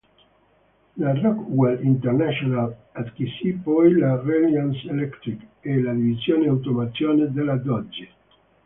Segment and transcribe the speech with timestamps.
[0.97, 8.09] La Rockwell International acquisì poi la Reliance Electric e la divisione automazione della Dodge.